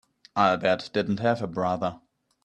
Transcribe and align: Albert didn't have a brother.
Albert 0.35 0.89
didn't 0.93 1.19
have 1.19 1.43
a 1.43 1.47
brother. 1.47 1.99